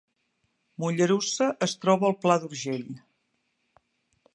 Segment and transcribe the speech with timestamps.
[0.83, 2.91] Mollerussa es troba al Pla d’Urgell